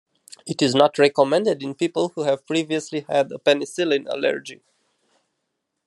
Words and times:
It 0.47 0.63
is 0.63 0.73
not 0.73 0.97
recommended 0.97 1.61
in 1.61 1.75
people 1.75 2.09
who 2.15 2.23
have 2.23 2.47
previously 2.47 3.01
had 3.07 3.31
a 3.31 3.37
penicillin 3.37 4.07
allergy. 4.09 4.63